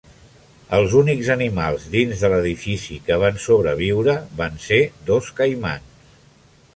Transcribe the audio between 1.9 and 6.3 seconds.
dins de l'edifici que van sobreviure van ser dos caimans.